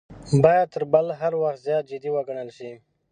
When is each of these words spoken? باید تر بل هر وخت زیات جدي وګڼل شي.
باید 0.43 0.67
تر 0.73 0.83
بل 0.93 1.05
هر 1.21 1.33
وخت 1.41 1.59
زیات 1.65 1.83
جدي 1.89 2.09
وګڼل 2.13 2.49
شي. 2.57 2.71